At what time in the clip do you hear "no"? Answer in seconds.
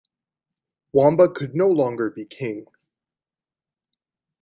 1.53-1.67